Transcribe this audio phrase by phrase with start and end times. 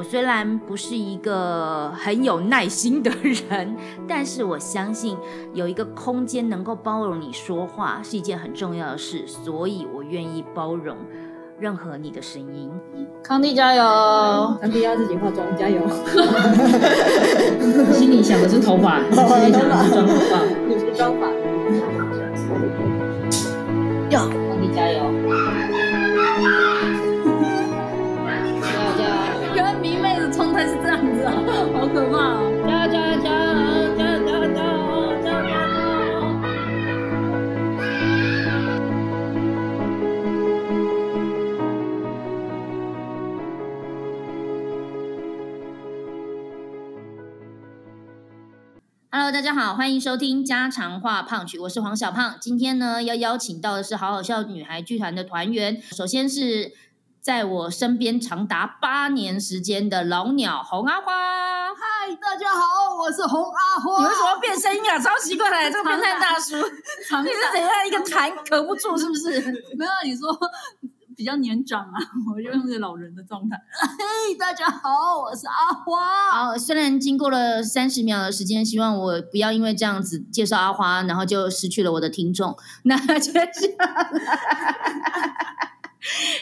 [0.00, 3.10] 我虽然不是一个很有耐心的
[3.50, 3.76] 人，
[4.08, 5.14] 但是我相信
[5.52, 10.96] 有一个空间能够包容你说话是一件很重要的事，所以我愿意包容
[11.58, 12.70] 任何你的声音。
[13.22, 14.56] 康帝加油！
[14.62, 15.86] 康帝要自己化妆，加油！
[17.92, 21.28] 心里想的是头发，心里想的是妆发， 你是妆发。
[24.08, 24.30] 哟，
[49.12, 52.36] ！Hello，大家好，欢迎收听家常话胖曲，我是黄小胖。
[52.40, 56.72] 今天呢，要邀请到的是好好笑女孩剧团的团员，首先是。
[57.22, 61.12] 在我身边长达八年时间的老鸟红阿花，
[61.68, 64.02] 嗨，大家好，我是红阿花。
[64.02, 64.98] 你为什么变声音啊？
[64.98, 66.56] 超奇怪的，这个变态大叔，
[67.22, 69.38] 你是怎样一个痰咳不住是不是？
[69.76, 70.32] 没有，你说
[71.20, 72.00] 比较年长啊，
[72.34, 73.54] 我就用这老人的状态。
[73.74, 76.30] 嘿， 大家好，我是阿花。
[76.30, 82.56] 好，虽然经过了三十秒的时间，希望我不要因为这样子介绍阿花，然后就失去了我的听众。
[82.84, 83.50] 那接下来。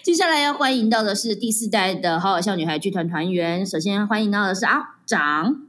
[0.05, 3.67] 接下来要欢迎到的是第四代的好好笑女孩剧团团员。
[3.67, 5.63] 首先欢迎到的是阿长。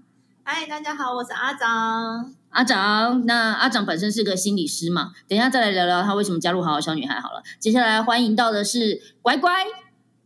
[0.44, 2.36] 嗨，大家好，我是阿长。
[2.50, 5.12] 阿长，那阿长本身是个心理师嘛？
[5.28, 7.44] 等一下再来聊聊他为什么加入好好小女孩好了。
[7.60, 9.52] 接下来欢迎到的是乖乖。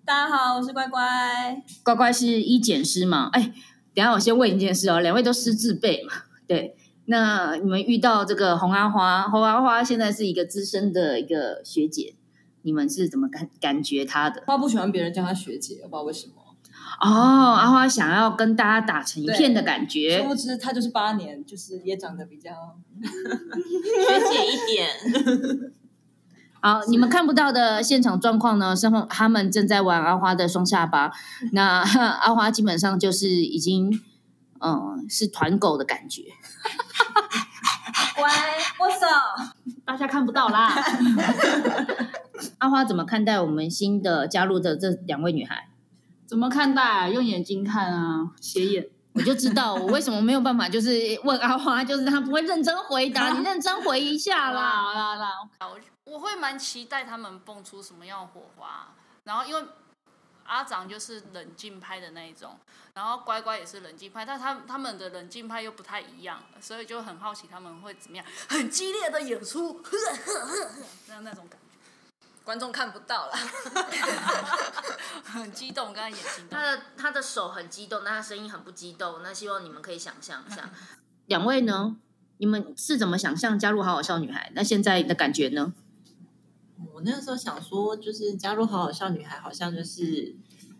[0.05, 1.01] 大家好，我是乖乖。
[1.83, 3.29] 乖乖是医检师嘛？
[3.33, 3.53] 哎，
[3.93, 6.13] 等下我先问一件事哦，两位都师自备嘛？
[6.47, 6.75] 对，
[7.05, 12.15] 那你们遇到这个红阿花，红阿花现在是一个资深的一个学姐。
[12.61, 14.41] 你们是怎么感感觉她的？
[14.47, 16.33] 她不喜欢别人叫她学姐，我不知道为什么。
[17.01, 17.09] 哦，
[17.53, 20.21] 阿花想要跟大家打成一片的感觉。
[20.21, 22.51] 殊不知他就是八年，就是也长得比较
[23.01, 25.73] 学姐一点。
[26.61, 28.73] 好，你们看不到的现场状况呢？
[28.73, 31.11] 是他们正在玩阿花的双下巴。
[31.51, 33.91] 那阿花基本上就是已经，
[34.61, 36.21] 嗯，是团狗的感觉。
[38.15, 38.31] 乖，
[38.79, 39.05] 握手。
[39.83, 40.73] 大家看不到啦。
[42.59, 45.67] 阿花怎么看待我们新的加入的这两位女孩？
[46.33, 47.09] 怎么看待？
[47.09, 50.89] 用眼睛看啊，斜眼，我就知道我为什么没有办法，就是
[51.23, 54.91] 问阿花，就是他不会认真回答， 你认真回一下啦。
[54.91, 55.29] 啦啦，
[55.59, 55.79] 我
[56.11, 58.95] 我会蛮期待他们蹦出什么样的火花。
[59.25, 59.63] 然后因为
[60.45, 62.57] 阿长就是冷静派的那一种，
[62.95, 69.91] 然后乖乖也是冷静派，但他他们的冷静派又不太一样，所以就很好奇他们会怎么样，很激烈的演出，呵
[70.25, 70.71] 呵呵
[71.09, 71.59] 那那种感。
[72.43, 73.33] 观众看不到了，
[75.23, 76.45] 很激动，刚才眼睛。
[76.49, 79.23] 他的他的手很激动，但他声音很不激动。
[79.23, 80.69] 那希望你们可以想象一下，
[81.27, 81.97] 两位呢？
[82.37, 84.51] 你们是怎么想象加入好好笑女孩？
[84.53, 85.73] 那现在的感觉呢？
[86.93, 90.35] 我那个时候想说，就是加入好好笑女孩，好像就是，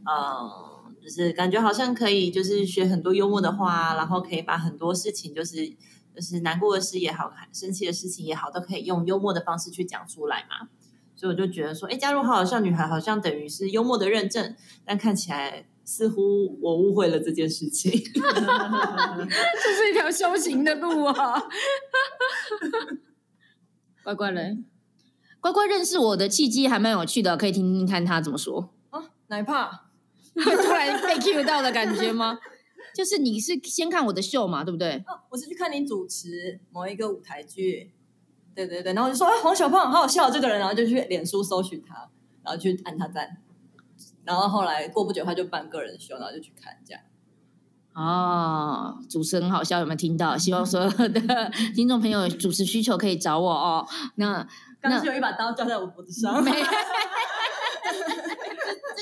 [0.05, 5.65] 呃，就是感觉好像可以，就是学很多幽默的话，然后可以把很多事情，就是
[6.13, 10.67] 就是难过的事也好，生气的事情也好，都可以用幽默的方式去讲出来嘛。
[11.23, 14.53] 所以我就觉得说，哎，加入好好笑女孩好像等于是幽默的认证，
[14.83, 17.89] 但看起来似乎我误会了这件事情。
[18.11, 21.41] 这是一条修行的路啊！
[24.03, 24.57] 乖乖嘞，
[25.39, 29.01] 乖乖认识我的契机还蛮有趣的，可以听听看他怎么说啊？
[29.27, 29.85] 奶怕
[30.35, 30.41] 突
[30.73, 32.37] 然被 cue 到的感觉吗？
[32.93, 35.01] 就是你是先看我的秀嘛，对不对？
[35.07, 37.93] 哦，我是去看你主持某一个舞台剧。
[38.55, 42.09] 对对对，然后就说哎，黄小胖好好笑这个人，然后就去脸书搜寻他，
[42.43, 43.37] 然后去按他赞，
[44.23, 47.01] 然后后来过不久他就办个人秀，然后就去看这样。
[47.93, 50.35] 哦，主持很好笑，有没有听到？
[50.37, 53.87] 希望所有的 听众朋友主持需求可以找我哦。
[54.15, 54.47] 那
[54.81, 56.57] 刚刚有一把刀架在我脖子上， 这这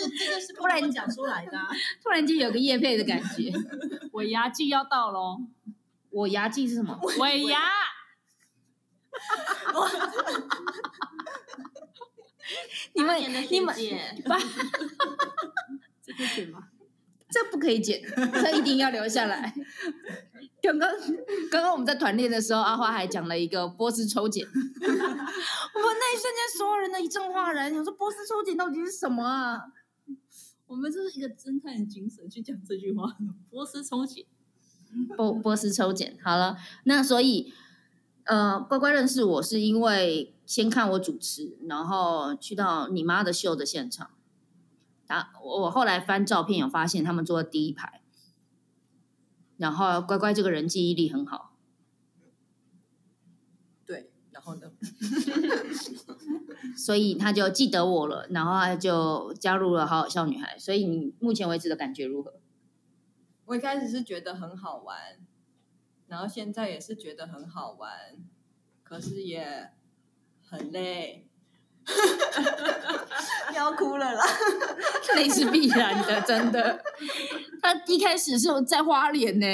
[0.09, 1.57] 这个是突然讲出来的，
[2.03, 3.51] 突然间有个叶配的感觉。
[4.11, 5.39] 尾牙季要到喽，
[6.09, 6.99] 我牙季是什么？
[7.19, 7.59] 尾牙。
[12.93, 13.19] 你 们
[13.49, 13.75] 你们
[14.25, 14.37] 八，
[16.03, 16.67] 这可以剪吗？
[17.29, 18.01] 这不可以剪，
[18.33, 19.53] 这一定要留下来。
[20.61, 20.91] 刚刚
[21.49, 29.61] 刚刚我们在团练的时候，阿花还讲了一个波斯抽检， 我们那一瞬间所有人的一阵哗然，你说波斯抽检到底是什么啊？
[30.67, 33.15] 我们这是一个侦探的精神去讲这句话，
[33.49, 34.25] 波斯抽检。
[35.15, 37.53] 波波斯抽检好了，那所以
[38.25, 44.11] 呃，乖乖认识我是因为先看我主持，然后去到你妈的秀的现场。
[45.07, 48.01] 啊，我我后来翻照片有发现他们坐在第一排，
[49.57, 51.57] 然后乖乖这个人记忆力很好，
[53.85, 54.71] 对，然后呢？
[56.77, 60.57] 所以他就记得我了，然后他就加入了好好笑女孩。
[60.57, 62.35] 所以你目前为止的感觉如何？
[63.45, 64.97] 我一开始是觉得很好玩，
[66.11, 67.89] 然后现在也是觉得很好玩，
[68.83, 69.71] 可是也
[70.45, 71.25] 很累，
[73.55, 74.21] 要哭了啦。
[75.15, 76.83] 累是必然的，真的。
[77.61, 79.47] 他一开始是在花莲呢，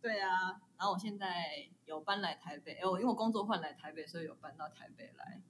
[0.00, 5.40] 对啊，然后我现在有搬来台北，哎，我因为我工作换来台北，所以有搬到台北来，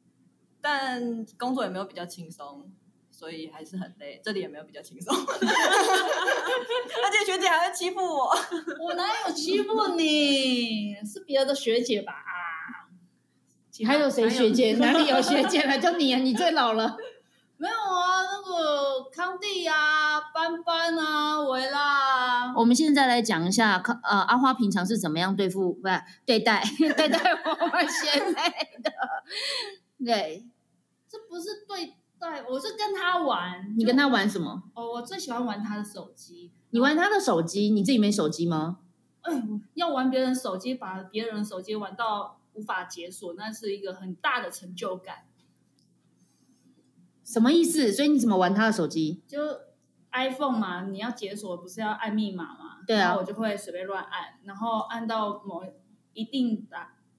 [0.62, 2.72] 但工作也没有比较轻松，
[3.22, 4.20] 所以还是很累。
[4.24, 5.24] 这里也没有比较轻松， 而
[7.12, 8.34] 且学姐还会欺负我。
[8.84, 10.96] 我哪有欺负你？
[11.04, 12.12] 是别的学姐吧？
[13.86, 14.72] 还有谁学姐？
[14.82, 15.78] 哪里有学姐了？
[15.78, 16.96] 就你啊，你最老了。
[17.58, 22.52] 没有啊，那个康帝啊，班班啊，维拉。
[22.56, 28.34] 我们现在来讲一下康呃阿花平常是怎么样对付不是对待对待我们学妹
[28.82, 28.92] 的？
[30.04, 30.44] 对，
[31.08, 33.74] 这不是对待，我是跟他玩。
[33.76, 34.62] 你跟他玩什么？
[34.74, 36.52] 哦，我最喜欢玩他的手机。
[36.70, 38.78] 你玩他的手机，你自己没手机吗？
[39.22, 39.42] 哎，
[39.74, 45.26] 要玩别人手机，把别人手机玩到无法解锁，那是一个很大的成就感。
[47.24, 47.92] 什么意思？
[47.92, 49.20] 所以你怎么玩他的手机？
[49.26, 49.40] 就
[50.12, 52.78] iPhone 嘛，你要解锁不是要按密码嘛？
[52.86, 55.64] 对啊，我就会随便乱按，然后按到某
[56.12, 56.76] 一定的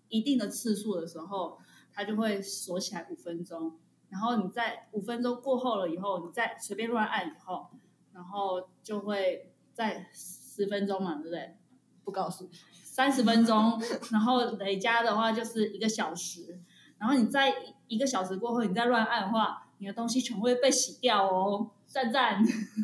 [0.07, 1.59] 一定的次数的时候，
[1.91, 3.77] 它就会锁起来五分钟。
[4.13, 7.67] 然后你在五分钟过后了以后，你再随便乱按以后，
[8.13, 11.57] 然后就会在十分钟嘛，对不对？
[12.03, 12.47] 不告诉，
[12.83, 13.81] 三十分钟，
[14.11, 16.61] 然后累加的话就是一个小时。
[16.99, 17.53] 然后你在
[17.87, 19.59] 一个小时过后，你再乱按的话。
[19.79, 22.41] 你的东西全会被洗掉哦，赞赞。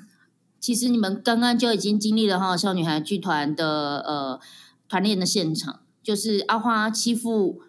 [0.59, 4.37] 其实你们刚刚就已经经历了哈少女孩剧团的呃
[4.89, 7.61] 团练的现场，就是阿花欺负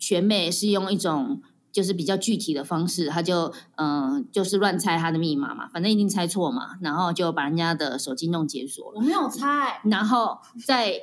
[0.00, 1.40] 全美是用一种
[1.76, 8.94] 就是比较具体的方式，他就嗯就是乱猜他的密码嘛，反正一定猜错嘛，然后就把人家的手机弄解锁了。
[8.96, 9.82] 我没有猜。
[9.84, 10.94] 然后在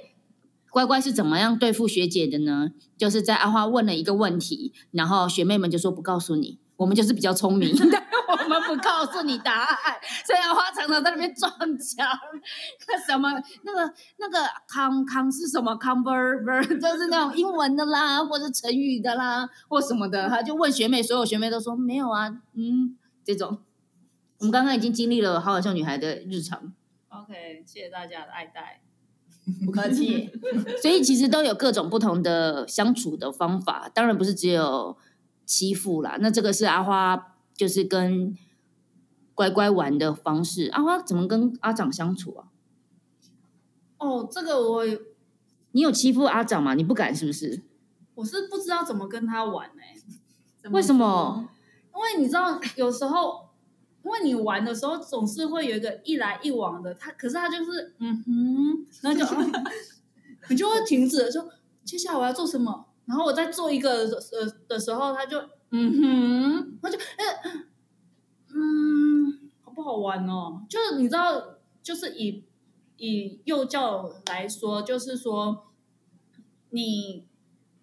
[0.71, 2.71] 乖乖是怎么样对付学姐的呢？
[2.97, 6.57] 就是在阿花问了一个问题，然后学妹们就说不告诉你。
[6.77, 7.69] 我们就是比较聪明，
[8.61, 9.95] 不告诉你答案，
[10.25, 12.07] 所以阿花常常在那边撞墙。
[12.87, 13.29] 那什么，
[13.63, 20.27] 那个那个康康是什么康 ver 就是那种英文的啦，或者成语的啦，或什么的。
[20.29, 23.59] 他就问学妹，所有学妹都说没有啊，嗯，这种。
[24.39, 26.73] 我们刚刚已经经历了好好笑女孩的日常。
[27.09, 28.81] OK，谢谢大家的爱戴，
[29.65, 30.29] 不客气。
[30.81, 34.97] 所以其实都有各种不同的相处的方法，当然不是只有。
[35.45, 38.37] 欺负啦，那这个是阿花，就是跟
[39.35, 40.69] 乖乖玩的方式。
[40.73, 42.47] 阿花怎么跟阿长相处啊？
[43.97, 44.83] 哦，这个我，
[45.71, 46.73] 你有欺负阿长吗？
[46.73, 47.61] 你不敢是不是？
[48.15, 49.95] 我是不知道怎么跟他玩哎。
[50.69, 51.49] 为什么？
[51.95, 53.49] 因为你知道，有时候，
[54.03, 59.25] 因为你玩的时候总是会有一个一来一往的，他可是他就是嗯哼，然后就
[60.49, 61.49] 你就会停止说，
[61.83, 62.85] 接下来我要做什么？
[63.05, 65.37] 然后我在做一个呃的时候，他就
[65.75, 67.65] 嗯哼，他就呃
[68.53, 70.63] 嗯，好不好玩哦？
[70.69, 72.43] 就是你知道，就是以
[72.97, 75.73] 以幼教来说，就是说
[76.69, 77.27] 你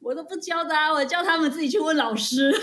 [0.00, 2.52] 我都不教的，我教他们自己去问老师。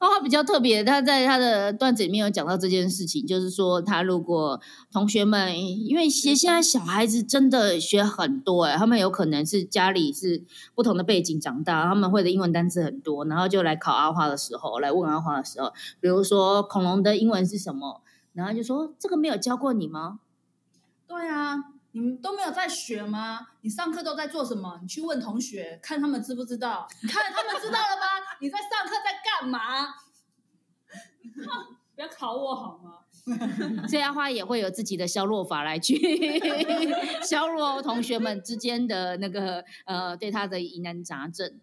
[0.00, 4.60] 花花比较特别，他在他的段子里面有讲到这件事情，就是说他如果
[4.92, 10.44] 同学们，因为现现在小孩子真的学很多哎，他们有可能是家里是
[10.76, 18.00] 不同的背景长大，他们会的英文单词很多，然后就来考阿花的时候，来问阿花的时候，比如说恐龙的英文是什么，
[18.34, 20.20] 然后就说这个没有教过你吗？
[21.08, 21.56] 对啊，
[21.98, 23.40] 你们都没有在学吗？
[23.62, 24.78] 你上课都在做什么？
[24.80, 26.86] 你去问同学，看他们知不知道？
[27.02, 28.06] 你看他们知道了吗？
[28.40, 29.86] 你在上课在干嘛？
[31.96, 33.00] 不要考我好吗？
[33.88, 35.98] 所以阿花也会有自己的消弱法来去
[37.20, 41.58] 消弱同学们之间的那个呃对他的疑难杂症。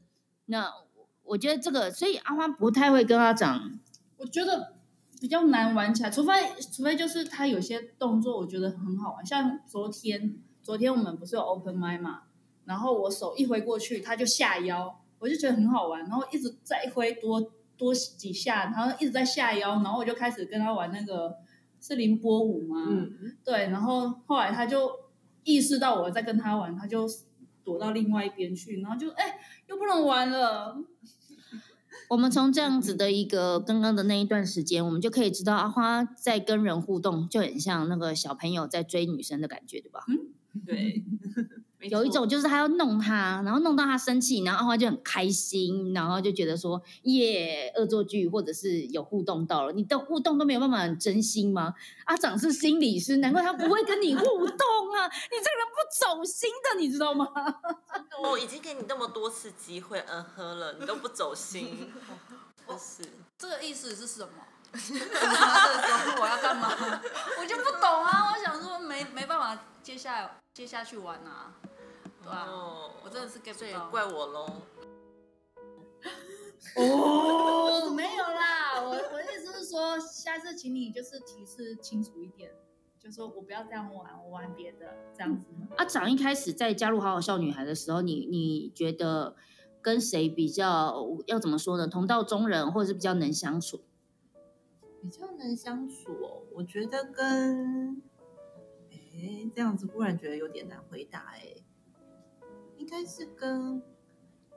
[0.48, 0.70] 那
[1.24, 3.80] 我觉得这个，所以阿花不太会跟他讲
[4.18, 4.75] 我觉得
[5.26, 6.32] 比较难玩起来，除非
[6.72, 12.22] 除非就是他有些动作我觉得很好玩，像昨天昨天我们不是有 open m i 嘛，
[12.66, 17.42] 然后我手一挥过去，他就下腰，我就觉得很好玩，然后一直在挥多
[17.76, 21.36] 多几下，然后一直在下腰，然后我就开始跟他玩那个
[21.82, 22.86] 是凌波舞吗？
[22.88, 24.92] 嗯，对，然后后来他就
[25.44, 27.08] 意识到我在跟他玩，他就
[27.64, 30.78] 躲到另外一边去，然后就哎又不能玩了，
[32.10, 40.04] 我们从这样子的一个刚刚的那一段时间，我们就可以知道阿花在跟人互动，就很像那个小朋友在追女生的感觉，对吧？
[40.08, 40.18] 嗯
[40.66, 41.04] 对，
[41.36, 41.44] 没
[41.90, 51.74] 有一错种就是他要弄他，然后弄到他生气，然后阿花就很开心，然后就觉得说耶，恶作剧或者是有互动到了，你的互动都没有办法很真心吗？
[52.06, 54.36] 阿长是心理师，难怪他不会跟你互动
[54.96, 55.08] 啊！
[55.08, 57.28] 你这个人不走心的，你知道吗？
[58.24, 61.92] 我已经给你那么多次机会，嗯哼了，你都不走心，
[62.68, 63.04] 真是。
[63.38, 64.30] 这个意思是什么？
[66.20, 66.70] 我要干嘛？
[67.40, 68.32] 我就不懂啊！
[68.34, 71.54] 我想说没没办法接下来接下去玩啊，
[72.26, 73.90] 哦，我真的是 get 不到。
[73.90, 74.46] 怪我喽。
[76.78, 82.52] 哦， 没有啦，我我的意思是说，下次请你就是提示清楚一点，
[83.00, 85.46] 就说我不要这样玩，我玩别的这样子。
[85.78, 89.36] 阿长一开始在加入好好笑女孩的时候，你你觉得
[89.82, 91.88] 跟谁比较要怎么说呢？
[91.88, 93.82] 同道中人，或者是比较能相处？
[95.02, 96.42] 比较能相处哦。
[96.54, 98.02] 我觉得跟，
[98.92, 101.56] 哎，这样子忽然觉得有点难回答哎。
[102.86, 103.82] 应该是跟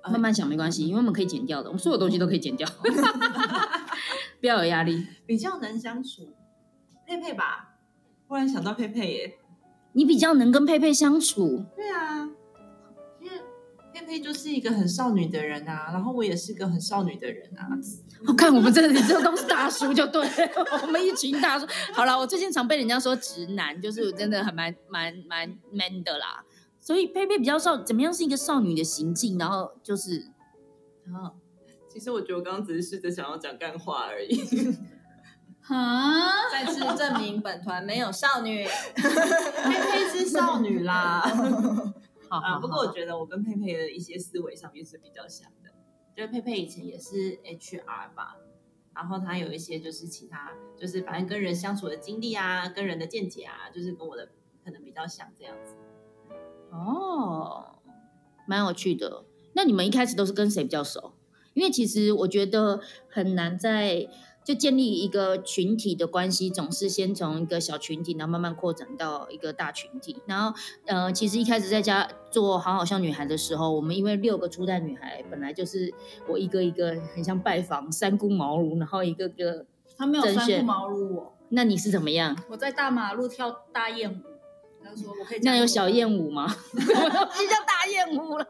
[0.03, 2.69] 呃慢慢想没关系，因为我们可以剪掉的，我们所有东西都可以剪掉，
[4.39, 5.07] 不要有压力。
[5.25, 6.35] 比较能相处，
[7.07, 7.77] 佩佩吧。
[8.27, 9.39] 忽然想到佩佩耶。
[9.95, 12.29] 你比较能跟佩佩相处，对啊，
[13.19, 13.39] 因为
[13.95, 17.67] 佩佩就是一个很少女的人啊，然后我也是个很少女的人啊。
[18.27, 20.31] 我看我们这里这都是大叔，就对了，
[20.85, 21.67] 我们一群大叔。
[21.95, 26.45] 好了，我最近常被人家说直男，就是真的很蛮蛮蛮 man 的啦。
[26.89, 30.33] 所以佩佩比较少，怎么样是一个少女的行径，然后就是
[31.13, 31.37] 啊，
[31.87, 34.41] 其实我觉得我刚刚只是试着想要讲干话而已。
[35.69, 38.65] 啊，再次证明本团没有少女。
[38.97, 41.21] 佩佩是少女啦。
[42.31, 45.71] 好啊，好不过我觉得我跟佩佩的一些思维上面是比较像的。
[46.17, 48.39] 就是佩佩以前也是 HR 吧，
[48.95, 54.31] 然后她有一些就是其他，就是反正跟人相处的经历啊，跟人的见解啊，就是跟我的
[54.65, 55.75] 可能比较像这样子。
[58.49, 59.25] 哦，蛮有趣的。
[59.53, 61.13] 那你们一开始都是跟谁比较熟？
[61.55, 64.09] 因为其实我觉得很难在
[64.45, 70.17] 就建立一个群体的关系，总是先从一个小群体，然后慢慢扩展到一个大群体。
[70.27, 75.93] 然后，呃，其实一开始在家做好好笑女孩的时候，我们因为六个初代女孩，本来就是
[76.29, 82.37] 我一个一个很像拜访三顾茅庐，然后一个个，他没有三顾茅庐我，那你是怎么样？
[82.49, 84.23] 我在大马路跳大燕舞，
[84.83, 86.47] 他说我可以这样那有小燕舞吗？
[86.49, 88.47] 什么东西叫大燕舞啦？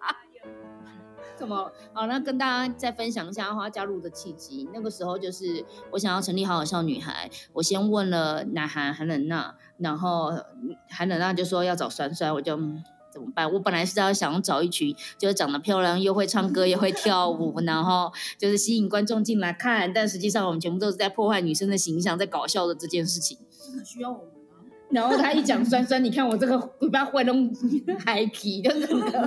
[1.37, 1.71] 怎么？
[1.93, 4.69] 好，那跟大家再分享一下花加入的契机。
[4.75, 12.57] 那个时候就是我想要成立好好笑女孩，我先问了南韩韩冷娜，然后嗯韩冷娜就说要找酸酸，我就。
[12.57, 13.51] 嗯怎么办？
[13.51, 23.39] 我本来是要想找一群就是长得漂亮又会唱歌又会跳舞，然后就是吸引观众进来看，但实际上我们全部都是在破坏女生的形象，在搞笑的这件事情。
[23.75, 24.38] 很需要我们啊。
[24.91, 27.55] 然后他一讲酸酸，你看我这个尾巴会弄
[28.05, 29.21] 海皮，就整个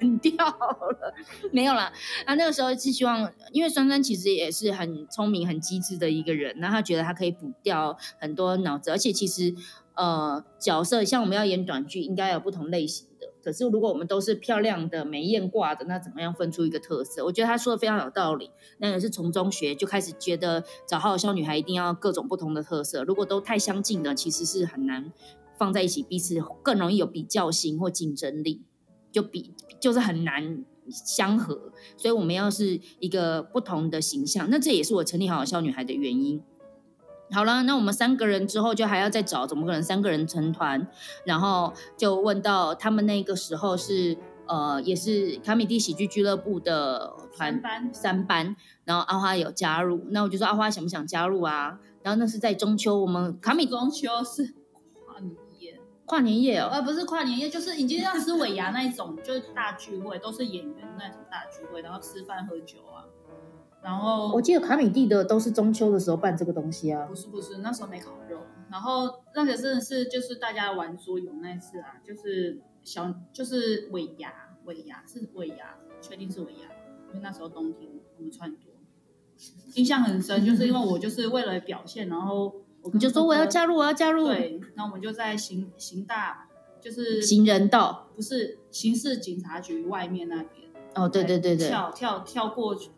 [0.00, 1.14] 冷掉了。
[1.52, 1.92] 没有啦，
[2.24, 9.54] 啊，那个时候是希望，因为酸酸其实也是很聪明、很机智的一个人，然后他觉得他可以补掉很多脑子，而且其实
[9.94, 13.29] 呃角色像我们要演短剧，应该有不同类型的。
[13.42, 17.24] 可是如果我们都是漂亮的、美艳挂的，那怎么样分出一个特色？
[17.24, 18.50] 我觉得他说的非常有道理。
[18.78, 25.12] 那也是从中学就开始觉得找好好笑女孩一定要各种不同的特色，如果都太相近的，其实是很难
[25.58, 28.62] 放在一起，彼此更容易有比较心或竞争力，
[29.12, 31.72] 就比就是很难相合。
[31.96, 36.42] 所以我们要是一个不同的形象，那这也是我成立好好笑女孩的原因。
[37.32, 40.86] 好了，那我们三个人之后就还要再找，怎么可能三个人成团？
[41.24, 51.78] 然后就问到他们那个时候是呃，也是卡米蒂喜剧俱乐部的团三班三班，然后阿花有加入，那我就说阿花想不想加入啊？
[52.02, 54.54] 然后那是在中秋，我们卡米中秋是
[55.06, 63.06] 跨年夜，跨年夜哦，呃，不是跨年夜，就是已经像吃尾牙那一种，就是大聚会，都是演员那种大聚会，然后吃饭喝酒啊。
[63.82, 67.14] 然后我记得卡米蒂的都是中秋的时候办这个东西啊不。
[67.14, 68.38] 是不是，那时候没烤肉。
[68.70, 74.32] 然后那个真的是就是大家玩桌游那一次啊，就是小就是尾牙，
[74.64, 76.68] 尾牙是尾牙，确定是尾牙，
[77.08, 78.70] 因为那时候冬天我们穿很多，
[79.74, 84.28] 印象很深， 就是因为我就是为了表现，然后我你就说我要加入，我要加入。
[84.28, 86.48] 对，然后我们就在行行大
[86.80, 88.08] 就是行人道。
[88.14, 90.68] 不是刑事警察局外面那边。
[90.94, 92.90] 哦，对对对对，跳跳跳过去，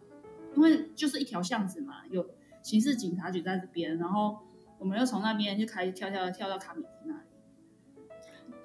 [0.56, 2.26] 因为就是一条巷子嘛，有
[2.62, 4.38] 刑事警察局在这边，然后
[4.78, 7.20] 我们又从那边就开始跳跳跳到卡米蒂那里。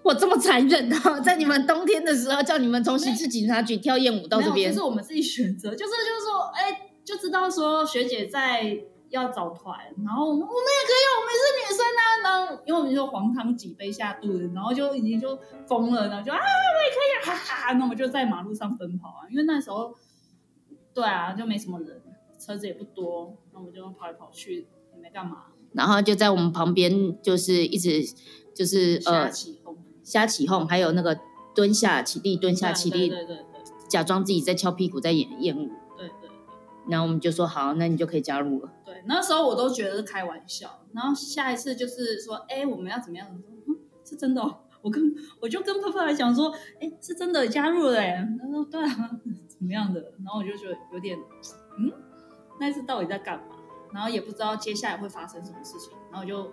[0.03, 1.19] 我这么残忍啊！
[1.19, 8.79] 在你们冬天的时候，叫你们从刑事警察局跳艳舞到这边这是，我们自己选择，就是就是说，哎，就知道说学姐在
[9.09, 19.93] 要找团，然后我们也可以，我们是女生啊，然后因为我们就黄汤几杯下肚子，然后就已经就疯了，然后就啊我也可以啊，哈哈，那我们就在马路上奔跑啊，因为那时候
[20.97, 22.01] 对啊，就没什么人，
[22.39, 28.03] 车子也不多，那我们就跑来跑去，也没干嘛，然后就在我们旁边，就是一直
[28.51, 31.19] 就是瞎呃起哄，瞎起哄，还有那个
[31.53, 33.45] 蹲下起立，蹲下起立，对对对
[33.87, 35.69] 假装自己在翘屁股在演艳舞。
[35.95, 36.29] 对对对。
[36.89, 38.73] 然后我们就说好，那你就可以加入了。
[38.83, 43.27] 对，那时候我都觉得是开玩笑，然后下一次就是说，哎，我们要怎么样？
[43.31, 44.61] 我说嗯，是真的、哦。
[44.83, 45.03] 我跟
[45.41, 48.25] 我就跟泡泡来讲说，哎，是真的加入了哎。
[48.39, 49.11] 他说对啊，
[49.57, 50.13] 怎么样的？
[50.19, 51.17] 然后我就觉得有点，
[51.79, 51.91] 嗯，
[52.59, 53.55] 那一次到底在干嘛？
[53.93, 56.51] 然后也不知道接下来会发生什么事情，然后就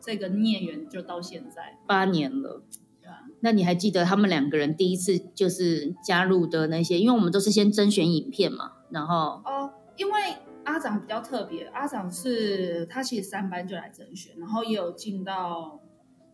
[0.00, 2.62] 这个孽缘就到现在，八年了，
[3.02, 6.98] 对啊，那你还记得他们两个人第一次就是加入的那些？
[6.98, 10.20] 因为我们都是先甄选影片嘛，然后哦，因为
[10.64, 15.80] 阿长比较特别，阿长是他其实三班就来甄选，然后也有进到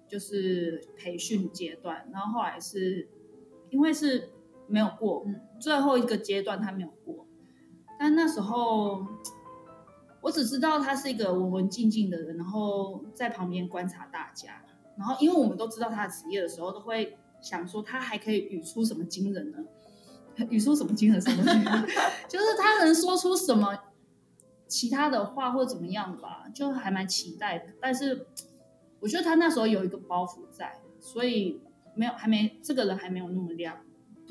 [0.07, 3.09] 就是培训阶段，然后后来是
[3.71, 4.29] 因为是
[4.67, 5.25] 没有过，
[5.65, 7.27] 最后一个阶段他没有过，
[7.99, 9.03] 但那时候
[10.21, 14.63] 我只知道他是一个文文静静的人，然后在旁边观察大家，
[14.99, 19.59] 然后因为我们都知道他的职业的时候，都会想说他还可以语出什么惊人呢？
[20.51, 21.65] 语出什么惊人什么东西？
[22.29, 23.75] 就是他能说出什么
[24.69, 27.73] 其他的话或怎么样吧，就还蛮期待的。
[27.81, 28.27] 但是
[29.01, 31.63] 我觉得他那时候有一个包袱在，所以
[31.95, 33.79] 没有还没这个人还没有那么亮，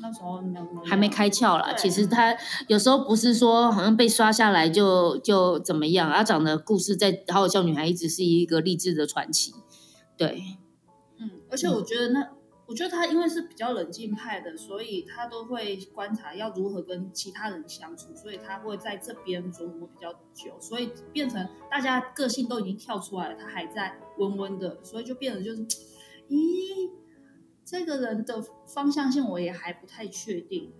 [0.04, 1.72] 那时候没有还没开窍啦。
[1.72, 2.36] 其实他
[2.68, 9.54] 有时候不是说好像被刷下来就就怎么样，阿长的故事在《好好笑女孩》一直是一个励志的传奇。
[10.18, 10.42] 对，
[11.18, 12.28] 嗯，而且我觉得那，
[12.66, 25.66] 我觉得他因为是比较冷静派的，所以他都会观察要如何跟其他人相处，所以他会在这边琢磨比较久，所以变成大家个性都已经跳出来了，他还在温温的，所以就变得就是，
[26.28, 26.90] 咦，
[27.64, 30.72] 这个人的方向性我也还不太确定。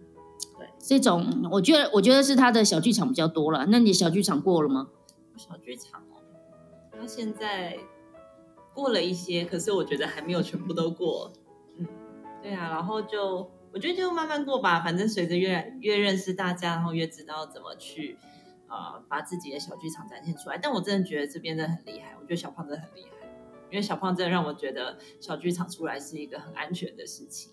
[0.59, 3.67] 对这种我觉得我觉得是他的小剧场比较多了。
[3.69, 4.89] 那你小剧场过了吗？
[5.37, 6.23] 小剧场哦，
[6.93, 7.79] 他现在
[8.73, 11.33] 过了一些，可是我觉得还没有全部都过。
[11.77, 11.87] 嗯，
[12.43, 18.17] 对啊，然后就我觉得就慢慢过吧，反正随着越来越认识大家，然后越知道怎么去
[18.69, 20.59] 呃把自己的小剧场展现出来。
[20.59, 23.24] 但我真的觉得这边真的很厉害，我觉得小胖真的很厉害，
[23.75, 27.51] 因为小胖真的让我觉得小剧场出来是一个很安全的事情。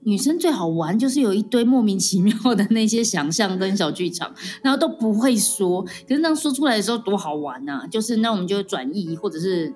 [0.00, 9.72] 女生最好玩就是有一堆莫名其妙的那些想象跟小剧场，然后都不会说，可是当说出来的时候多好玩呐、就是那我们就转移，或者是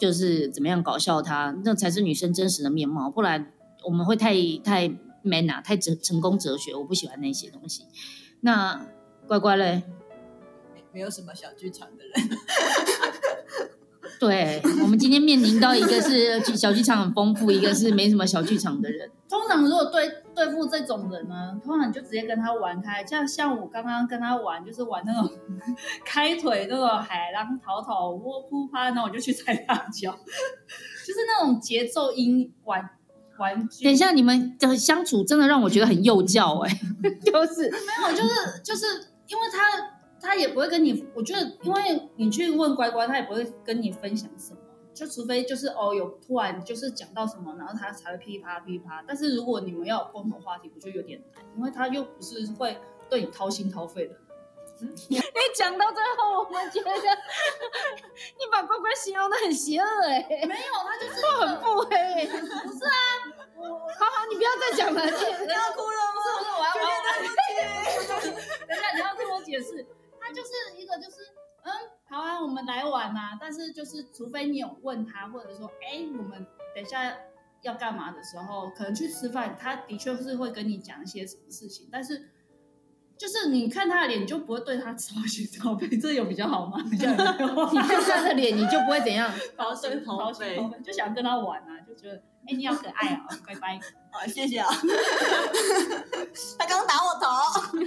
[0.00, 3.52] 就是怎么样搞笑它，那才是女生真实的面貌，不然
[3.84, 4.34] 我们会太
[4.64, 7.84] 太 man 啊，太哲成功哲学，我不喜欢那些东西。
[8.40, 8.84] 那
[9.28, 9.84] 乖乖嘞，
[10.92, 12.38] 没有什么小剧场的人，
[14.22, 19.10] 对我们今天面临到一个是小剧场很丰富，一个是没什么小剧场的人。
[19.28, 25.28] 通常如果对对付这种人呢，通常你就直接跟他玩开，像像我刚刚跟他玩，就是玩那种
[26.06, 30.12] 开腿那种海浪淘淘窝扑趴，然后我就去踩大脚，
[31.04, 32.88] 就是那种节奏音玩
[33.40, 33.82] 玩具。
[33.82, 36.70] 等一下，你们的相处真的让我觉得很幼教哎、
[37.24, 38.86] 就是没有，就是就是
[39.26, 44.60] 因为他他也不会跟你，我觉得因为你去问乖乖，他也不会跟你分享什么，
[44.94, 49.02] 就除非就是哦有突然就是讲到什么，然后他才会噼啪噼啪。
[49.06, 52.78] 但是如果你们要有共同话题，我觉得有点难，因为他又不是会
[53.10, 54.14] 对你掏心掏肺的。
[54.82, 55.16] 你
[55.54, 62.90] 讲到最后，我们觉得你把乖乖形容的很邪恶哎、没有，他就是很不黑、不是啊，
[63.98, 66.90] 好好，你不要再讲了， 你你要哭了不是不是，我要我要
[68.66, 70.01] 等一下你要听我解释，他
[70.32, 71.16] 就是一个就是
[71.64, 71.72] 嗯，
[72.08, 77.16] 好啊，我们来玩啊，但是就是除非你有问他，或者说，哎，我们等下
[77.62, 82.28] 要干嘛的时候，可能去吃饭，他的确是会跟你讲一些什么事情，但是
[83.22, 86.82] 就是你看他的脸，你就不会对他操心操背，这有比较好吗？
[86.90, 89.32] 比较有 没有你看他的脸，你就不会怎样。
[89.56, 92.16] 超心超肺，就想跟他玩啊，就觉得，
[92.48, 93.78] 哎，你好可爱啊，拜拜。
[94.10, 94.68] 好，谢谢啊。
[96.58, 97.78] 他刚打我头，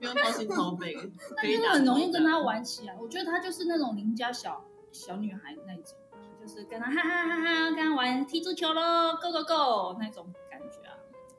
[0.00, 0.96] 不用掏心掏肺，
[1.36, 2.96] 那就是很容易跟他玩起来。
[2.98, 5.94] 我觉得他就是那种邻家小小女孩那种，
[6.40, 10.26] 就是跟他哈哈哈哈，跟他玩踢足球喽，Go Go Go 那种。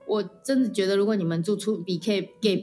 [0.08, 2.22] 我真的觉得，如果你们住出比 K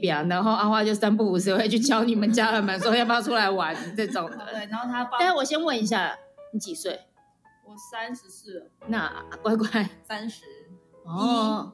[0.09, 4.37] 啊，然后阿花就三不五时会去敲你们家人们说要不要出来玩这种的。
[4.51, 6.17] 对，然后他爸，但是我先问一下，
[6.53, 6.99] 你几岁？
[7.65, 10.43] 我三十四了，那乖乖三十。
[11.05, 11.73] 哦，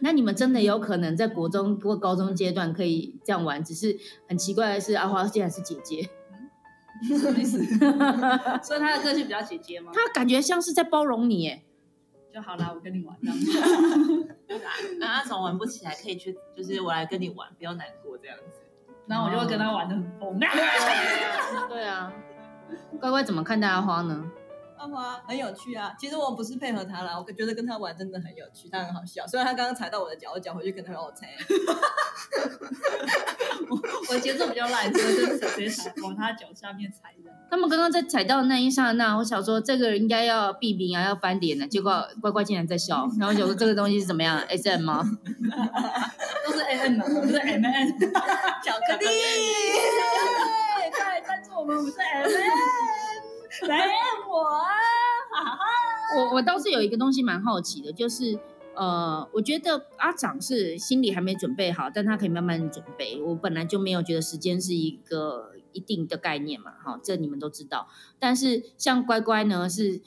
[0.00, 6.08] 那你们真的有可能在国中或高中阶段可以这样玩，只是很奇怪的是，阿花竟然是姐姐，
[7.18, 7.58] 什么意思？
[8.62, 9.92] 所以他的个性比较姐姐吗？
[9.92, 11.62] 她感觉像是在包容你，哎，
[12.32, 13.36] 就好啦，我跟你玩这样。
[14.98, 18.60] 那阿总玩不起来，可以去，就是我来跟你玩，不要难过这样子。
[19.06, 20.38] 然后我就会跟他玩的很疯。
[21.68, 22.12] 对啊，
[23.00, 24.24] 乖乖怎么看待阿花呢？
[25.26, 29.26] 很有趣啊，其实我不是配合他啦，我觉得跟他玩真的很有趣，他很好笑。
[29.26, 31.28] 虽然他刚刚踩到我的脚，我脚回去跟他说踩。
[33.70, 33.78] 我
[34.10, 37.30] 我节奏比较烂，所以就是直接踩往他脚下面踩的。
[37.50, 45.04] 他们刚刚在踩到的那一刹那，我想说这个应该要避名啊，要翻脸的，结果乖乖竟然在笑，然后就说这个东西是怎么样？S M 吗？
[46.44, 47.98] 都是 A N 的，不是 M N。
[48.62, 49.06] 巧克力，
[50.90, 52.30] 对，赞助我们，我们是 M N，
[53.68, 53.86] 来
[54.28, 55.58] 我啊！
[56.16, 58.38] 我我倒是有一个东西蛮好奇的，就是
[58.74, 63.20] 呃，我觉得阿长是心里还没准备好，但他可以慢慢准备。
[63.22, 67.88] 我本来就没有觉得时间是一个一定的概念嘛，哈，这你们都知道。
[68.18, 70.00] 但是像乖乖呢，是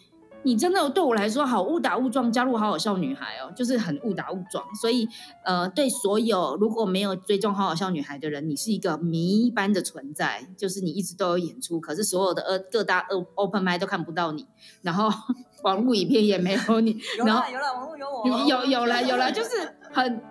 [0.45, 4.63] 你真的对我来说好误打误撞加入好好笑女孩哦，就是很误打误撞。
[4.75, 5.09] 所以
[5.43, 14.45] 呃，对所有如果没有追踪好好笑女孩的人，你是一个谜般的存在，就是你一直都有演出，可是所有的呃各大呃 open m i 都看不到你，
[14.81, 15.09] 然后。
[15.65, 20.21] 网络影片也没有你，有了有了，网络有我，有有了有了， 就是很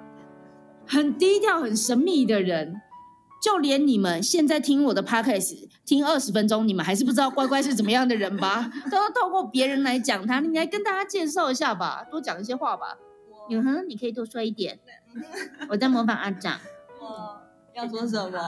[0.86, 2.80] 很低调、很神秘的人，
[3.42, 8.70] 就连你们现在听我的 podcast 听二十分钟，你们还是不知道乖乖是怎么样的人吧？
[8.90, 12.98] 都要透过别人来讲他，你来跟大家介绍一下吧，多讲一些话吧。
[13.50, 14.78] 嗯哼，你可以多说一点。
[15.68, 16.58] 我在模仿阿长。
[16.98, 17.40] 我
[17.74, 18.38] 要说什么？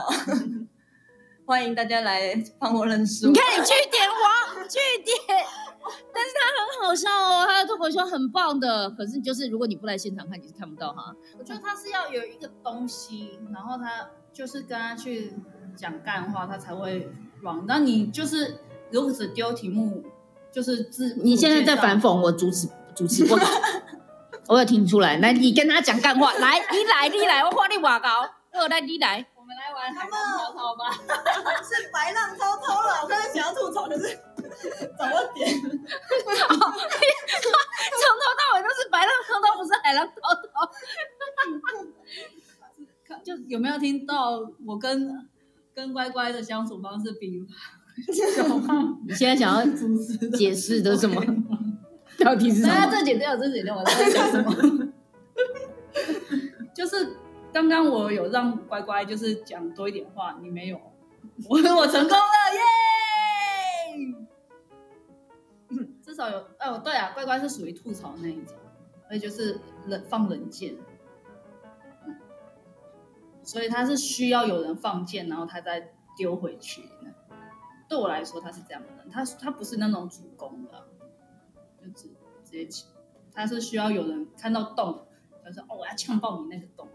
[1.45, 3.27] 欢迎大家来帮我认识。
[3.27, 5.15] 你看，你去点黄，去点。
[6.13, 8.89] 但是他很好笑哦，他的脱口秀很棒的。
[8.89, 11.15] 可是就是如果你不来现场看，你是看不到哈。
[11.37, 15.33] 我觉得他是要有一个东西，然后他就是跟他去
[15.75, 17.09] 讲干话，他才会
[17.65, 18.59] 那你就是
[18.91, 20.03] 如果只丢题目，
[20.51, 23.45] 就是自你现在在反讽我主持主持不好，
[24.47, 25.17] 我有听出来。
[25.17, 28.27] 来，你跟他讲干话，来，你来，你来，我画你瓦高。
[28.53, 30.89] 我来，你来，我们来玩海浪滔滔吧。
[31.63, 34.19] 是白浪滔滔了，我刚才想要吐槽就是。
[34.97, 35.53] 怎么点？
[35.61, 35.77] 从头
[38.33, 40.71] 到尾都是白浪滔滔，不是海浪滔滔。
[43.23, 45.29] 就有没有听到我跟
[45.77, 47.29] 跟乖乖的相处方式比
[49.07, 49.63] 你现在想要
[50.35, 51.23] 解释的什么？
[52.17, 52.87] 到底是什么？
[52.91, 54.91] 这剪掉，这剪掉，我在讲什么？
[56.73, 57.15] 就是
[57.53, 60.81] 刚刚我有让乖乖就是讲多一点话，你没有，
[61.47, 62.33] 我我成功了
[65.77, 65.85] 耶！
[66.03, 68.55] 至少有哦，对啊，乖乖是属于吐槽那一种，
[69.07, 70.73] 所以就是冷放冷箭，
[73.47, 76.83] 所以他是需要有人放箭，然后他再丢回去。
[77.87, 80.85] 对我来说，他是这样的人，他他不是那种主攻的，
[81.81, 82.09] 就直
[82.43, 82.87] 直接起，
[83.31, 85.07] 他是需要有人看到洞，
[85.45, 86.89] 他说哦，我要呛爆你那个洞。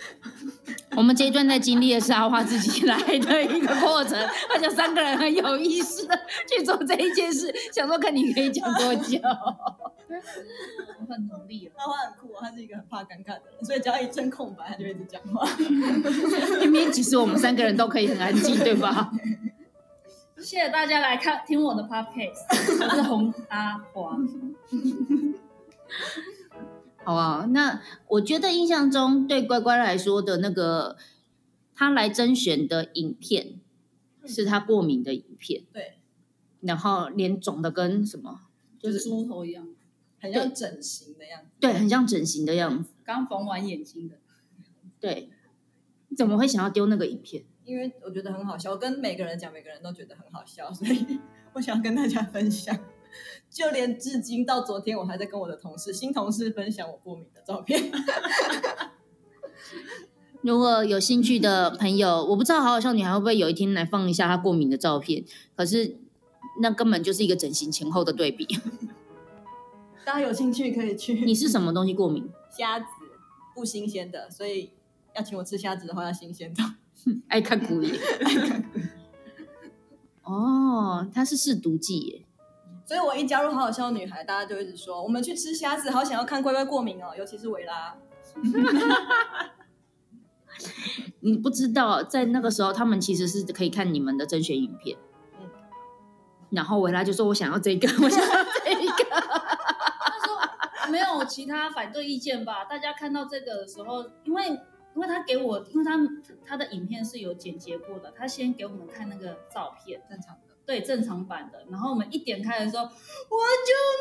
[1.00, 4.18] 我们这一段在经历的是阿花自己来的一个过程，
[4.50, 6.14] 他就三个人很有意思的
[6.46, 9.18] 去做这一件事，想说看你可以讲多久。
[9.22, 15.48] 我很努力，阿花很酷，他是一个很怕尴尬的人，所以只要一阵空白，他就一直讲话。
[16.60, 19.10] 明明其实我们三个人都可以很安静，对吧？
[20.36, 24.18] 谢谢大家来看听我的 podcast，我是红阿花。
[27.04, 30.96] 好啊，那我觉得印象中对乖乖来说的那个，
[31.74, 33.58] 他来甄选的影片
[34.26, 35.94] 是他过敏的影片，对，
[36.60, 38.42] 然后脸肿的跟什么，
[38.78, 39.66] 就是猪头一样，
[40.20, 44.16] 很像整形的样子，对，很像整形的样子，刚缝完眼睛的，
[45.00, 45.30] 对，
[46.08, 47.44] 你怎么会想要丢那个影片？
[47.64, 51.18] 因为我觉得很好笑，我跟每个人讲，每个人都觉得很好笑，所以
[51.54, 52.78] 我想跟大家分享。
[53.50, 57.90] 就连至今到昨天，我还在跟我的同事、新同事分享我过敏的照片。
[60.42, 65.24] 如果有兴趣的朋友，我不知道好好笑女孩会不会有一天来放一下她过敏的照片，
[65.56, 65.96] 可是
[66.62, 68.46] 那根本就是一个整形前后的对比。
[70.06, 71.24] 大家有兴趣可以去。
[71.26, 72.30] 你是什么东西过敏？
[72.56, 72.86] 虾子
[73.54, 74.70] 不新鲜的，所以
[75.14, 76.62] 要请我吃虾子的话要新鲜的。
[77.28, 77.98] 爱看古野。
[80.22, 82.24] 哦，它是试毒剂耶。
[82.90, 87.96] 所以我一加入好好笑女孩，大家就一直说我们去吃虾子，好想要看乖乖过敏哦，尤其是维拉。
[91.20, 94.98] 你不知道，在那个时候，他们其实是可以看你们的甄选影片。
[95.40, 95.48] 嗯
[96.50, 99.20] 然后维拉就说：“我想要这个， 我想要这个。
[99.20, 102.64] 他说没有其他反对意见吧？
[102.64, 105.96] 大家看到这个的时候，因为因为他给我，因为他
[106.44, 110.49] 他的影片是有剪接过的，他先给我们看那个照片，正常的。
[110.66, 112.94] 对正常版的，然后我们一点开的时候，我救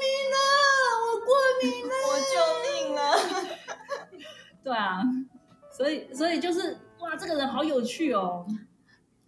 [0.02, 0.38] 命了！
[1.06, 2.34] 我过敏了， 我救
[2.66, 3.00] 命了！
[4.64, 5.02] 对啊，
[5.76, 8.46] 所以所以就是哇，这个人好有趣哦。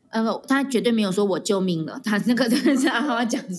[0.10, 3.50] 呃，他绝对没有说我救命了，他那个真的是阿花讲的。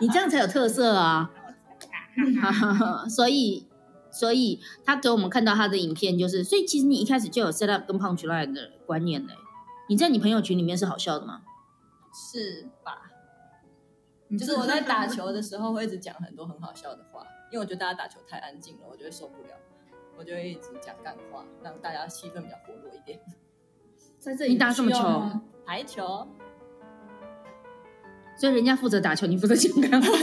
[0.00, 1.30] 你这样才有特色啊！
[3.08, 3.66] 所以，
[4.10, 9.32] 所以他给我们看到他的影片，就是，所以其实你一开始就有 set up 跟 punch line 的观念嘞。
[9.90, 11.42] 你在你朋友群里面是好笑的吗？
[12.14, 13.10] 是吧？
[14.38, 19.56] 就是我在打球的时候会一直讲很多很好笑的话，因为我觉得大家打球太安静了，我就会受不了，
[20.16, 23.20] 我就会一直讲干话，让大家气氛比较活络一点。
[24.20, 25.40] 在这里你打什么球？
[25.66, 26.28] 排球，
[28.38, 30.08] 所以人家负责打球，你负责讲干话。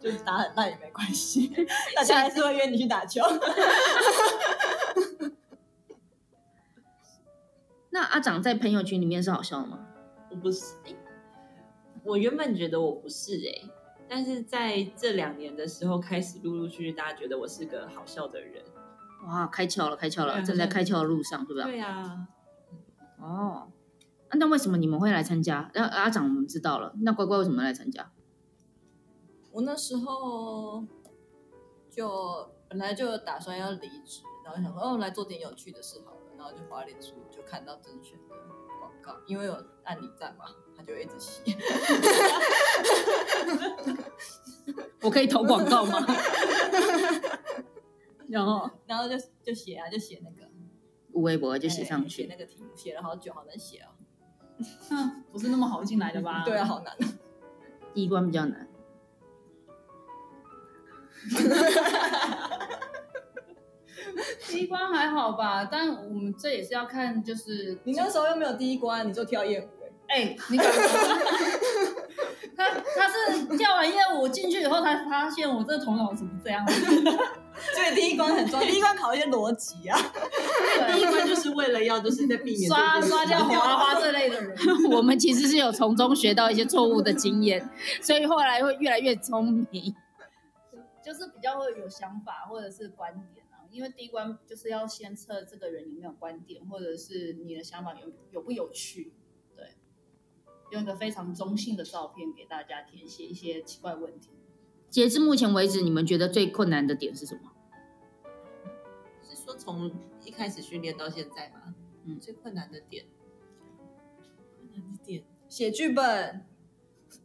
[0.00, 1.52] 就是打很烂也没关系，
[1.94, 3.20] 大家还是会约你去打球。
[7.92, 9.78] 那阿长在朋友群里面是好笑的吗？
[10.30, 10.96] 我不是，诶
[12.04, 13.68] 我原本觉得我不是哎、
[14.08, 18.64] 但是在这两年的时候，开始陆陆续续大家觉得我是个好笑的人。
[19.26, 21.64] 哇，开窍了，开窍了，啊正在开窍的路上，对不对？
[21.64, 22.26] 对啊，
[23.20, 23.68] 哦，
[24.28, 25.70] 啊那为什么你们会来参加？
[25.74, 28.10] 那阿长我们知道了，那乖乖为什么来参加？
[29.52, 30.84] 我那时候
[31.90, 38.34] 就本来就打算要离职，然后想说哦来做点有趣的事好了，然后就滑脸书就看到甄选的
[38.80, 40.44] 广告，因为有按你赞嘛，
[40.76, 41.56] 他就一直写。
[45.00, 46.04] 我可以投广告吗？
[48.28, 50.50] 然后然后就就写啊，就写那个，
[51.12, 52.28] 无微博就写上哎写去。
[52.28, 53.90] 那个题目，写了好久，好难写哦。
[54.90, 56.42] 哼不是那么好进来的吧？
[56.44, 56.96] 对啊，好难。
[57.94, 58.68] 第一关比较难，
[64.48, 69.68] 第一关还好吧，但我们这也是要看，就是你那时候又没有第一关，你就跳夜舞
[70.08, 70.82] 欸哎、你敢说？
[72.54, 76.66] 他他是跳完夜舞进去以后，才发现我这个头脑怎么这样？
[76.70, 79.98] 所以第一关很重要，第一关考一些逻辑啊。
[80.92, 84.54] 第一关就是为了要就是在避免刷刷掉花花这类的人，
[84.92, 87.66] 我们其实是有从中学到一些错误的经验，
[88.02, 89.94] 所以后来会越来越聪明。
[91.04, 93.41] 就是比较会有想法或者是观点啊。
[93.72, 99.14] 因为第一关就是要先测这个人有没有观点，或者是你的想法有有不有趣。
[99.56, 99.74] 对，
[100.70, 104.28] 用一个非常中性的照片给大家填写一些奇怪问题。
[104.90, 107.50] 截至目前为止，你们觉得最困难的点是什么？
[109.22, 109.90] 是说从
[110.22, 111.74] 一开始训练到现在吗？
[112.04, 113.06] 嗯最困难的点，
[114.58, 116.44] 困难的点，写剧本，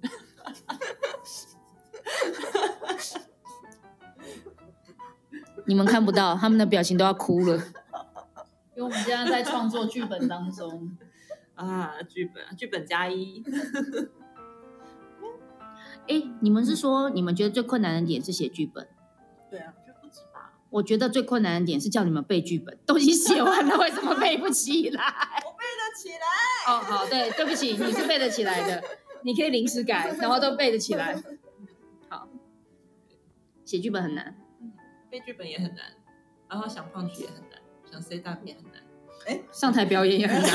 [5.68, 7.56] 你们看不到，他们的表情都要哭了。
[8.76, 10.98] 因为我们现在在创作剧本当中，
[11.56, 13.44] 啊，剧本啊，剧本加一，
[16.08, 18.88] 哎，你们是说你们觉得最困难的点是写剧本？
[19.50, 20.54] 对啊，就不止吧？
[20.70, 25.04] 我觉得最困难的点是叫你们背剧本，都已经写完了，为什么背不起来？
[25.46, 26.74] 我背得起来。
[26.74, 28.84] 哦，好，对，对不起，你是背得起来的，
[29.24, 31.22] 你可以临时改，然后都背得起来。
[32.08, 32.30] 好，
[33.66, 34.36] 写剧本很难，
[35.10, 35.86] 背剧本也很难，
[36.50, 37.60] 然后想放曲也很难，
[37.92, 38.74] 想 say up 也很难。
[39.52, 40.50] 上台表演也很难，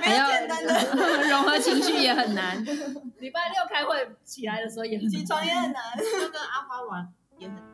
[0.00, 0.72] 还要简单的，
[1.28, 2.62] 融合情绪也很难。
[3.18, 5.82] 礼拜六开会起来的时候也很起床也很难。
[6.22, 7.64] 要跟阿花玩也很难。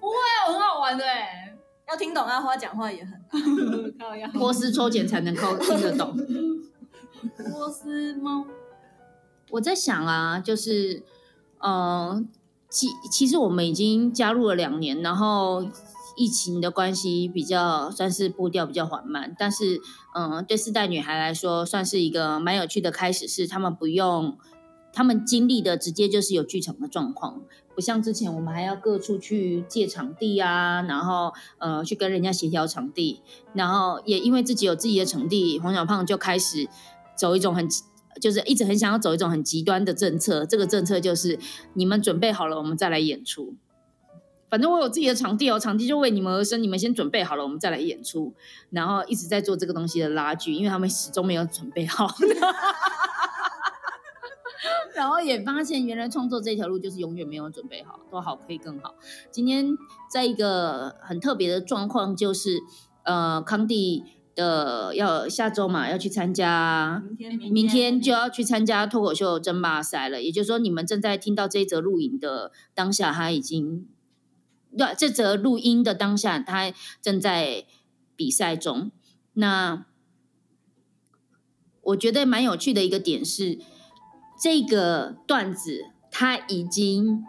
[0.00, 1.52] 不会啊，很好玩的哎。
[1.88, 4.32] 要听懂阿花讲话也很难。
[4.32, 6.16] 波斯抽检才能够听得懂。
[7.50, 8.46] 波斯猫，
[9.50, 11.02] 我在想啊，就是
[11.58, 12.24] 呃，
[12.68, 15.64] 其其实我们已经加入了两年，然后
[16.16, 19.80] 疫情的关系比较算是步调比较缓慢，但是
[20.14, 24.36] 嗯，对四代女孩来说算是一个蛮有趣的开始，是她们不用，
[24.92, 27.40] 她们经历的直接就是有剧场的状况，
[27.74, 33.22] 不像之前我们还要各处去借场地啊，然后呃去跟人家协调场地，
[33.54, 36.68] 然后也因为自己有自己的场地，黄小胖就开始
[37.16, 37.68] 走一种很。
[38.20, 41.38] 就是一直很想要走一种很极端的政策，这个政策就是
[41.74, 43.54] 你们准备好了，我们再来演出。
[44.48, 48.32] 反正我有自己的场地哦，场地就为你们而生，你们先准备好了，我们再来演出。
[48.70, 52.08] 然后一直在做这个东西的拉锯，因为他们始终没有准备好。
[54.94, 58.94] 然后也发现，原来创作这条路就是永远没有准备好，多好可以更好。
[59.32, 59.76] 今天
[60.08, 62.60] 在一个很特别的状况，就是
[63.02, 64.04] 呃，康帝。
[64.36, 70.22] 的要下周嘛，要去参加，明天明天就要去参加脱口秀争霸赛了。
[70.22, 73.88] 也就是说，你们正在听到这一则录影的当下，他已经，
[74.76, 77.64] 对，这则录音的当下，他正在
[78.14, 78.92] 比赛中。
[79.32, 79.86] 那
[81.82, 83.58] 我觉得蛮有趣的一个点是，
[84.40, 87.24] 这个段子他已经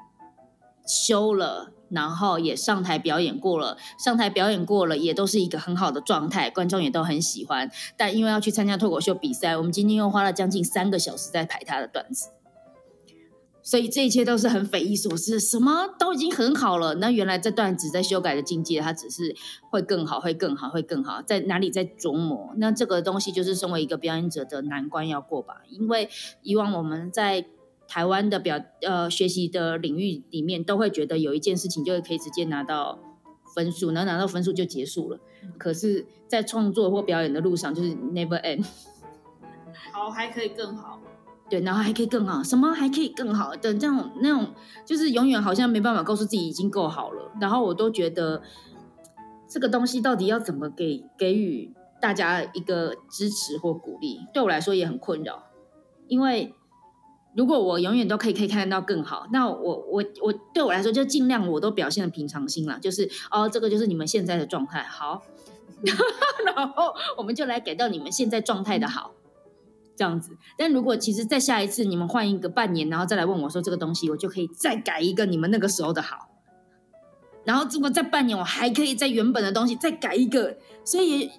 [0.85, 1.71] 修了。
[1.89, 7.69] 然后也上台表演过了，上台表演过了，也都是一个很好的状态，观众也都很喜欢。
[7.97, 12.30] 但因为要去参加脱口秀比赛，我们今天又花了将近三个小时在排他的段子，
[13.63, 15.39] 所以这一切都是很匪夷所思。
[15.39, 19.36] 什么都已经很好了，那原来这段子在修改的境界，它只是
[19.69, 22.54] 会更好，会更好，会更好，在哪里在琢磨？
[22.58, 25.62] 那这个东西就是身为一个表演者的难关要过吧？
[25.69, 26.10] 因为
[26.43, 27.45] 以往我们在
[27.88, 33.00] 台湾的表呃学习的领域里面，都会觉得有一件事情就可以直接拿到
[33.56, 35.19] 分数，然后拿到分数就结束了。
[35.58, 38.65] 可是，在创作或表演的路上，就是 never end。
[39.93, 41.00] 好，还可以更好。
[41.50, 44.54] 对，然后还可以更好，什么还可以更好的这种那种，
[44.86, 47.32] 就是永远好像没办法告诉自己已经够好了。
[47.39, 48.41] 然后我都觉得
[49.47, 55.43] 这个东西到底要怎么给给予大家一个支持或鼓励，对我来说也很困扰，
[56.08, 56.54] 因为。
[57.38, 65.21] 如果我永远都可以可以看得到更好，那我我我对我来说就尽量我都表现的平常心啦，就是哦，这个就是你们现在的状态好，
[66.56, 69.12] 然后我们就来改到你们现在状态的好，
[69.95, 70.36] 这样子。
[70.58, 76.30] 但如果其实再下一次你们换一个半年，然后再来问我说这个东西，我就可以再改一个你们那个时候的好，
[77.43, 81.30] 然后如果再半年我还可以在原本的东西再改一个，所以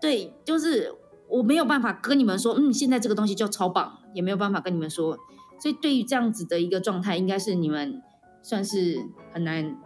[0.00, 0.94] 对，就是
[1.28, 5.18] 我没有办法跟你们说，嗯，现在这个东西就超棒，也没有办法跟你们说。
[5.62, 8.02] 所以，对于这样子的一个状态，应该是你们
[8.42, 9.78] 算是很难，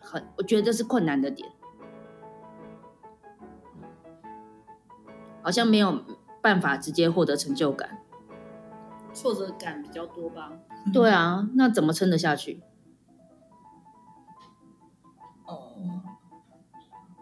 [0.00, 1.48] 很我觉得是困难的点，
[5.40, 6.02] 好像没有
[6.42, 8.02] 办法直接获得成就感，
[9.14, 10.58] 挫折感比较多吧？
[10.92, 12.60] 对啊，那怎么撑得下去？
[15.46, 15.76] 哦，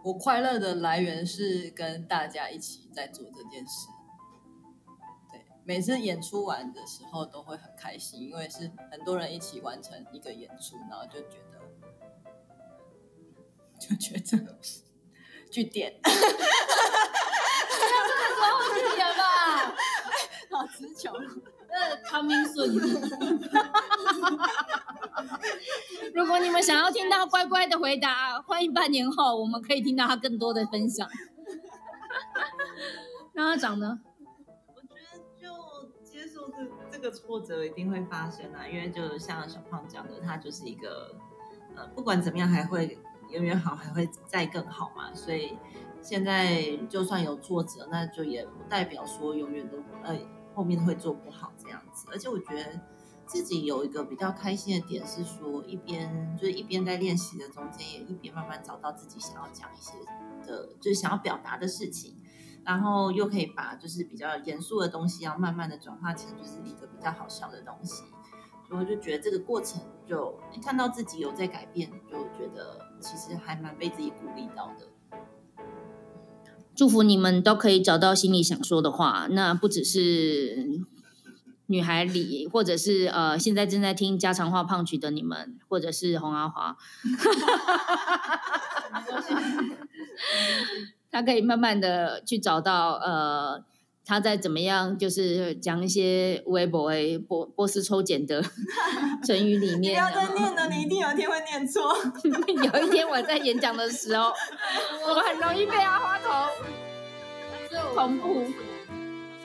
[0.03, 3.89] 我快乐的来源是跟大家一起在做这件事。
[5.67, 11.59] 每次演出完的时候都会很开心，因为是很多人一起完成一个演出，然后就觉得
[13.77, 14.21] 就觉得
[15.51, 16.21] 据点，这个时
[18.41, 19.75] 候去点吧，
[20.51, 22.73] 好词穷，呃，康明顺。
[26.13, 31.09] 如果你们想要听到乖乖的回答，欢迎半年后我们可以听到他更多的分享。
[33.33, 33.77] 那他长
[36.51, 36.67] 得。
[36.89, 41.13] 这个挫折一定会发生啊，因为就像小胖讲的，他就是一个
[41.75, 42.97] 呃，不管怎么样还会
[43.29, 45.13] 永远好，还会再更好嘛。
[45.13, 45.55] 所以
[46.01, 50.17] 现在就算有挫折，那就也不代表说永远都呃
[50.55, 52.07] 后面会做不好这样子。
[52.11, 52.79] 而且我觉得
[53.27, 59.93] 自己有一个比较开心的点是说，一边就是一边在练习的中间，也一边慢慢找到自己想要讲一些
[60.47, 62.15] 的，就是想要表达的事情。
[62.67, 68.03] 然后又可以把就是比较严肃的东西，要慢慢的转化成就是一个比较好笑的东西，
[68.67, 74.85] 所以我就觉得这个过程就看到自己有在改变，就觉得其实还蛮被自己鼓励到的。
[76.75, 80.81] 祝福你们都可以找到心里想说的话，那不只是
[81.67, 86.75] 女孩里，或者是呃现在正在听家常话胖曲的你们，或者是洪阿华。
[91.09, 93.63] 他可以慢慢的去找到，呃，
[94.05, 98.43] 他在怎么样，就是讲一些微博诶波波斯抽检的
[99.25, 99.93] 成语里面。
[99.93, 101.95] 不要再念了，你一定有一天会念错。
[102.71, 104.31] 有一天我在演讲的时候，
[105.07, 106.29] 我很容易被阿花头
[107.95, 108.45] 恐怖。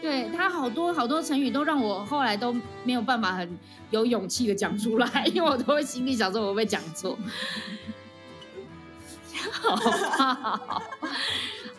[0.03, 2.53] 对他好多好多成语都让我后来都
[2.84, 3.59] 没有办法很
[3.90, 7.16] 有勇气的讲出来，因为我都会心里想说我会讲错。
[9.50, 10.82] 好不好？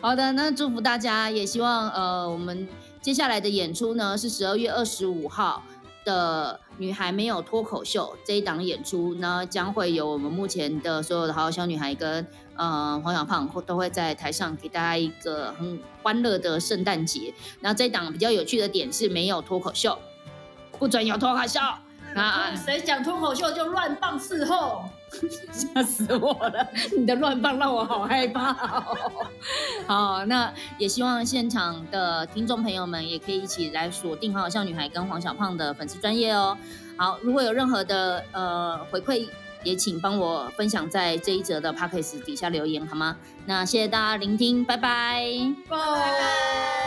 [0.00, 2.66] 好的，那祝福大家，也希望呃，我们
[3.02, 5.62] 接下来的演出呢是十二月二十五号
[6.04, 17.32] 的《女孩没有脱口秀》这一档演出呢，将会有我们目前的所有的好好小女孩跟呃黄小胖都会在台上给大家一个很欢乐的圣诞节。
[17.60, 19.98] 那这一档比较有趣的点是没有脱口秀，
[20.78, 21.60] 不准有脱口秀。
[22.14, 22.54] 啊！
[22.54, 24.84] 谁讲脱口秀就乱放事后，
[25.52, 26.68] 吓死我了！
[26.96, 28.52] 你的乱放让我好害怕、
[29.86, 36.56] 好，那也希望现场的听众朋友们也可以一起来锁定好像女孩跟黄小胖的粉丝专业哦。
[36.96, 39.28] 好，如果有任何的呃回馈，
[39.62, 43.16] 也请帮我分享在这一则的 p o c k e t 底下留言好吗？
[43.46, 45.24] 那谢谢大家聆听，拜拜。
[45.68, 46.83] 拜拜。